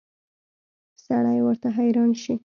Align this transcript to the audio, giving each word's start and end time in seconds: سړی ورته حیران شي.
سړی 1.05 1.39
ورته 1.43 1.67
حیران 1.77 2.11
شي. 2.21 2.35